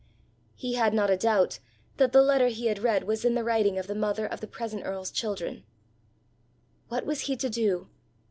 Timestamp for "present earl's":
4.47-5.11